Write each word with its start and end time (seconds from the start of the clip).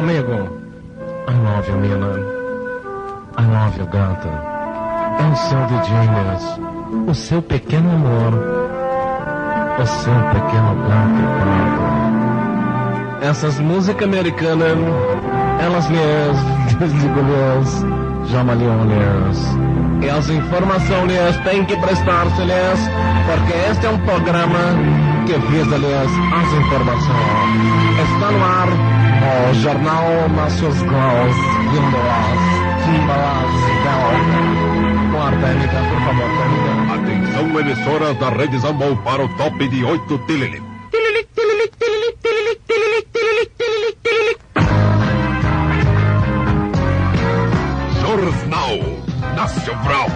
Amigo, 0.00 0.48
I 1.28 1.34
love 1.44 1.68
you, 1.68 1.76
Mina. 1.76 2.08
I 3.36 3.44
love 3.52 3.78
you, 3.78 3.86
gata. 3.88 4.30
É 5.20 5.24
o 5.30 5.36
seu 5.36 5.66
Virginias, 5.66 6.58
o 7.06 7.14
seu 7.14 7.42
pequeno 7.42 7.90
amor, 7.92 8.32
o 9.78 9.86
seu 9.86 10.14
pequeno 10.32 10.74
gato 10.88 11.22
prato. 11.36 11.82
Essas 13.26 13.60
músicas 13.60 14.08
americanas, 14.08 14.78
elas 15.62 15.86
lhes, 15.90 16.38
digo-lhes, 16.80 17.84
chamam-lhes. 18.32 19.38
E 20.00 20.08
as 20.08 20.30
informações 20.30 21.36
têm 21.44 21.62
que 21.66 21.76
prestar-se-lhes, 21.76 22.80
porque 23.26 23.52
este 23.70 23.84
é 23.84 23.90
um 23.90 23.98
programa 23.98 24.60
que 25.26 25.34
visa-lhes 25.34 26.10
as 26.32 26.52
informações. 26.54 27.60
Está 28.00 28.30
no 28.30 28.42
ar 28.42 28.99
o 29.20 29.54
Jornal 29.54 30.28
Nossos 30.30 30.82
Graus, 30.82 31.36
Víndolas, 31.72 32.40
Timbalas, 32.84 33.60
Guarda, 35.12 35.46
técnica, 35.46 35.76
por 35.90 36.00
favor, 36.04 36.30
técnica. 36.38 36.70
Atenção, 36.94 37.60
emissoras 37.60 38.16
da 38.18 38.30
Rede 38.30 38.58
Zambol 38.58 38.96
para 38.98 39.24
o 39.24 39.28
top 39.36 39.68
de 39.68 39.84
8 39.84 40.18
Tilili. 40.26 40.62
Jornal 48.00 48.78
Nacional. 49.36 50.06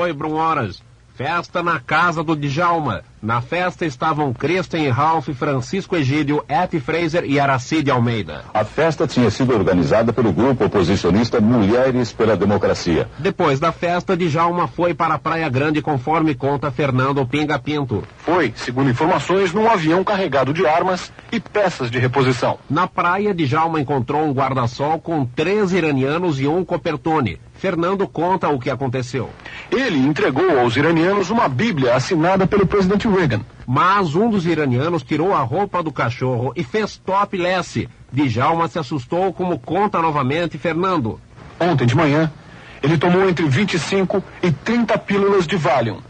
Oi, 0.00 0.12
Brunhoras. 0.12 0.82
Festa 1.14 1.62
na 1.62 1.78
casa 1.78 2.24
do 2.24 2.34
Djalma. 2.34 3.04
Na 3.24 3.40
festa 3.40 3.86
estavam 3.86 4.34
Kristen 4.34 4.86
Ralph, 4.90 5.30
Francisco 5.30 5.96
Egídio, 5.96 6.44
Eti 6.46 6.78
Fraser 6.78 7.24
e 7.24 7.40
Aracide 7.40 7.90
Almeida. 7.90 8.44
A 8.52 8.66
festa 8.66 9.06
tinha 9.06 9.30
sido 9.30 9.54
organizada 9.54 10.12
pelo 10.12 10.30
grupo 10.30 10.66
oposicionista 10.66 11.40
Mulheres 11.40 12.12
pela 12.12 12.36
Democracia. 12.36 13.08
Depois 13.18 13.58
da 13.58 13.72
festa, 13.72 14.14
Djalma 14.14 14.68
foi 14.68 14.92
para 14.92 15.14
a 15.14 15.18
Praia 15.18 15.48
Grande, 15.48 15.80
conforme 15.80 16.34
conta 16.34 16.70
Fernando 16.70 17.26
Pinga 17.26 17.58
Pinto. 17.58 18.02
Foi, 18.18 18.52
segundo 18.56 18.90
informações, 18.90 19.54
num 19.54 19.70
avião 19.70 20.04
carregado 20.04 20.52
de 20.52 20.66
armas 20.66 21.10
e 21.32 21.40
peças 21.40 21.90
de 21.90 21.98
reposição. 21.98 22.58
Na 22.68 22.86
praia, 22.86 23.32
Djalma 23.32 23.80
encontrou 23.80 24.22
um 24.22 24.34
guarda-sol 24.34 25.00
com 25.00 25.24
três 25.24 25.72
iranianos 25.72 26.38
e 26.38 26.46
um 26.46 26.62
copertone. 26.62 27.40
Fernando 27.54 28.06
conta 28.06 28.48
o 28.50 28.58
que 28.58 28.68
aconteceu. 28.68 29.30
Ele 29.70 29.96
entregou 29.98 30.58
aos 30.58 30.76
iranianos 30.76 31.30
uma 31.30 31.48
Bíblia 31.48 31.94
assinada 31.94 32.46
pelo 32.46 32.66
presidente 32.66 33.08
Reagan. 33.14 33.40
Mas 33.66 34.14
um 34.14 34.28
dos 34.28 34.46
iranianos 34.46 35.02
tirou 35.02 35.32
a 35.34 35.40
roupa 35.40 35.82
do 35.82 35.92
cachorro 35.92 36.52
e 36.56 36.62
fez 36.62 36.96
topless. 36.98 37.88
Djalma 38.12 38.68
se 38.68 38.78
assustou, 38.78 39.32
como 39.32 39.58
conta 39.58 40.00
novamente 40.00 40.58
Fernando. 40.58 41.20
Ontem 41.58 41.86
de 41.86 41.96
manhã, 41.96 42.30
ele 42.82 42.98
tomou 42.98 43.28
entre 43.28 43.46
25 43.46 44.22
e 44.42 44.50
30 44.50 44.98
pílulas 44.98 45.46
de 45.46 45.56
Valium, 45.56 46.00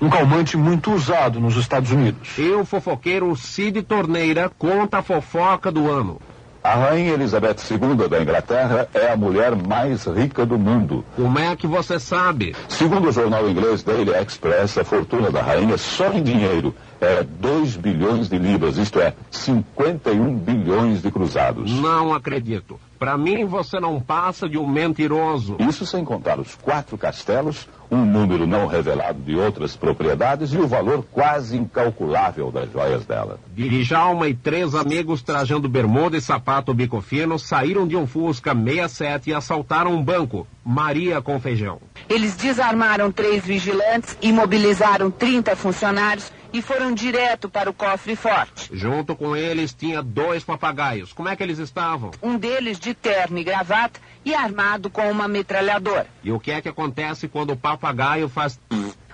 um 0.00 0.08
calmante 0.08 0.56
muito 0.56 0.92
usado 0.92 1.40
nos 1.40 1.56
Estados 1.56 1.90
Unidos. 1.90 2.38
E 2.38 2.50
o 2.52 2.64
fofoqueiro 2.64 3.34
Cid 3.34 3.82
Torneira 3.82 4.50
conta 4.56 4.98
a 4.98 5.02
fofoca 5.02 5.72
do 5.72 5.90
ano. 5.90 6.20
A 6.62 6.74
rainha 6.74 7.14
Elizabeth 7.14 7.56
II 7.70 8.06
da 8.06 8.20
Inglaterra 8.20 8.86
é 8.92 9.10
a 9.10 9.16
mulher 9.16 9.56
mais 9.56 10.04
rica 10.04 10.44
do 10.44 10.58
mundo. 10.58 11.02
Como 11.16 11.38
é 11.38 11.56
que 11.56 11.66
você 11.66 11.98
sabe? 11.98 12.54
Segundo 12.68 13.08
o 13.08 13.12
jornal 13.12 13.48
inglês 13.48 13.82
Daily 13.82 14.10
Express, 14.10 14.76
a 14.76 14.84
fortuna 14.84 15.30
da 15.30 15.40
rainha 15.40 15.78
só 15.78 16.12
em 16.12 16.22
dinheiro 16.22 16.74
é 17.00 17.22
2 17.22 17.76
bilhões 17.76 18.28
de 18.28 18.38
libras, 18.38 18.76
isto 18.76 19.00
é, 19.00 19.14
51 19.30 20.36
bilhões 20.38 21.02
de 21.02 21.10
cruzados. 21.10 21.70
Não 21.72 22.12
acredito. 22.12 22.78
Para 22.98 23.16
mim, 23.16 23.46
você 23.46 23.80
não 23.80 23.98
passa 23.98 24.46
de 24.46 24.58
um 24.58 24.68
mentiroso. 24.68 25.56
Isso 25.58 25.86
sem 25.86 26.04
contar 26.04 26.38
os 26.38 26.54
quatro 26.54 26.98
castelos, 26.98 27.66
um 27.90 28.04
número 28.04 28.46
não 28.46 28.66
revelado 28.66 29.18
de 29.20 29.34
outras 29.34 29.74
propriedades 29.74 30.52
e 30.52 30.58
o 30.58 30.68
valor 30.68 31.02
quase 31.10 31.56
incalculável 31.56 32.52
das 32.52 32.70
joias 32.70 33.06
dela. 33.06 33.40
Dirijalma 33.54 34.28
e 34.28 34.34
três 34.34 34.74
amigos 34.74 35.22
trajando 35.22 35.66
bermuda 35.66 36.18
e 36.18 36.20
sapato 36.20 36.74
bico 36.74 37.00
fino 37.00 37.38
saíram 37.38 37.88
de 37.88 37.96
um 37.96 38.06
Fusca 38.06 38.54
67 38.54 39.30
e 39.30 39.34
assaltaram 39.34 39.94
um 39.94 40.04
banco. 40.04 40.46
Maria 40.70 41.20
com 41.20 41.40
feijão. 41.40 41.80
Eles 42.08 42.36
desarmaram 42.36 43.10
três 43.10 43.44
vigilantes, 43.44 44.16
imobilizaram 44.22 45.10
30 45.10 45.56
funcionários 45.56 46.32
e 46.52 46.62
foram 46.62 46.94
direto 46.94 47.48
para 47.48 47.68
o 47.68 47.74
cofre 47.74 48.14
forte. 48.14 48.70
Junto 48.72 49.16
com 49.16 49.36
eles 49.36 49.74
tinha 49.74 50.00
dois 50.00 50.44
papagaios. 50.44 51.12
Como 51.12 51.28
é 51.28 51.34
que 51.34 51.42
eles 51.42 51.58
estavam? 51.58 52.12
Um 52.22 52.38
deles 52.38 52.78
de 52.78 52.94
terno 52.94 53.38
e 53.38 53.42
gravata 53.42 53.98
e 54.24 54.32
armado 54.32 54.88
com 54.88 55.10
uma 55.10 55.26
metralhadora. 55.26 56.06
E 56.22 56.30
o 56.30 56.38
que 56.38 56.52
é 56.52 56.60
que 56.60 56.68
acontece 56.68 57.26
quando 57.26 57.50
o 57.50 57.56
papagaio 57.56 58.28
faz. 58.28 58.60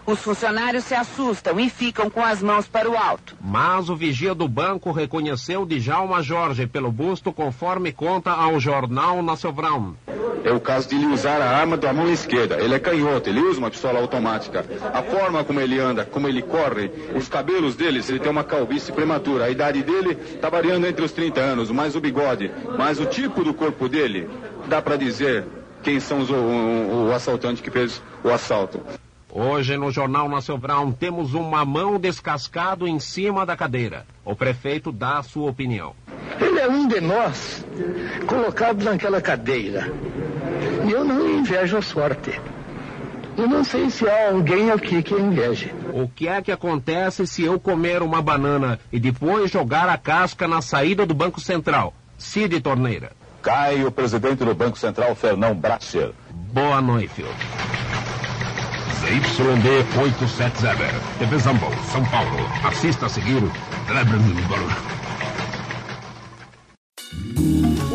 Os 0.05 0.21
funcionários 0.21 0.85
se 0.85 0.95
assustam 0.95 1.59
e 1.59 1.69
ficam 1.69 2.09
com 2.09 2.23
as 2.23 2.41
mãos 2.41 2.69
para 2.69 2.89
o 2.89 2.97
alto. 2.97 3.35
Mas 3.41 3.89
o 3.89 3.97
vigia 3.97 4.35
do 4.35 4.47
banco 4.47 4.93
reconheceu 4.93 5.67
Djalma 5.67 6.23
Jorge 6.23 6.67
pelo 6.67 6.93
busto, 6.93 7.33
conforme 7.33 7.91
conta 7.93 8.31
ao 8.31 8.61
jornal 8.61 9.21
Nacional. 9.21 9.97
É 10.47 10.53
o 10.53 10.61
caso 10.61 10.89
de 10.89 10.95
ele 10.95 11.07
usar 11.07 11.43
a 11.43 11.59
arma 11.59 11.77
da 11.77 11.93
mão 11.93 12.09
esquerda. 12.09 12.61
Ele 12.61 12.73
é 12.73 12.79
canhoto, 12.79 13.29
ele 13.29 13.41
usa 13.41 13.59
uma 13.59 13.69
pistola 13.69 13.99
automática. 13.99 14.65
A 14.95 15.03
forma 15.03 15.43
como 15.43 15.61
ele 15.61 15.81
anda, 15.81 16.05
como 16.05 16.29
ele 16.29 16.41
corre, 16.41 16.89
os 17.17 17.29
cabelos 17.29 17.75
dele, 17.75 18.01
ele 18.09 18.21
tem 18.21 18.31
uma 18.31 18.45
calvície 18.45 18.93
prematura. 18.93 19.47
A 19.47 19.51
idade 19.51 19.83
dele 19.83 20.17
está 20.35 20.49
variando 20.49 20.87
entre 20.87 21.05
os 21.05 21.11
30 21.11 21.41
anos, 21.41 21.69
mais 21.73 21.97
o 21.97 22.01
bigode, 22.01 22.49
mais 22.79 23.01
o 23.01 23.07
tipo 23.07 23.43
do 23.43 23.53
corpo 23.53 23.89
dele, 23.89 24.31
dá 24.69 24.81
para 24.81 24.95
dizer 24.95 25.45
quem 25.83 25.99
são 25.99 26.21
os, 26.21 26.31
o, 26.31 26.35
o, 26.35 27.09
o 27.09 27.13
assaltante 27.13 27.61
que 27.61 27.71
fez 27.71 28.01
o 28.23 28.31
assalto. 28.31 28.81
Hoje 29.39 29.77
no 29.77 29.91
Jornal 29.91 30.29
Nacional 30.29 30.91
temos 30.93 31.35
um 31.35 31.43
mamão 31.43 31.99
descascado 31.99 32.87
em 32.87 33.01
cima 33.01 33.45
da 33.45 33.57
cadeira. 33.57 34.07
O 34.25 34.37
prefeito 34.37 34.93
dá 34.93 35.19
a 35.19 35.23
sua 35.23 35.51
opinião. 35.51 35.95
Ele 36.41 36.59
é 36.59 36.69
um 36.69 36.89
de 36.89 37.01
nós, 37.01 37.65
colocado 38.27 38.83
naquela 38.83 39.21
cadeira. 39.21 39.93
E 40.87 40.91
eu 40.91 41.05
não 41.05 41.29
invejo 41.29 41.77
a 41.77 41.83
sorte. 41.83 42.41
Eu 43.37 43.47
não 43.47 43.63
sei 43.63 43.91
se 43.91 44.09
há 44.09 44.31
alguém 44.31 44.71
aqui 44.71 45.03
que 45.03 45.15
inveje. 45.15 45.75
O 45.93 46.09
que 46.09 46.27
é 46.27 46.41
que 46.41 46.51
acontece 46.51 47.27
se 47.27 47.45
eu 47.45 47.61
comer 47.61 48.03
uma 48.03 48.23
banana 48.23 48.81
e 48.91 48.99
depois 48.99 49.51
jogar 49.51 49.89
a 49.89 49.99
casca 49.99 50.49
na 50.49 50.63
saída 50.63 51.05
do 51.05 51.13
Banco 51.15 51.41
Central? 51.41 51.93
Cid 52.17 52.61
Torneira. 52.61 53.13
Cai 53.43 53.85
o 53.85 53.93
presidente 53.93 54.45
do 54.45 54.55
Banco 54.55 54.79
Central, 54.79 55.15
Fernão 55.15 55.55
Bracher. 55.55 56.13
Boa 56.31 56.81
noite. 56.81 57.25
ZYD 59.01 59.85
870. 60.01 60.77
TV 61.19 61.39
São 61.39 61.57
Paulo. 61.59 62.49
Assista 62.65 63.07
a 63.07 63.09
seguir. 63.09 63.43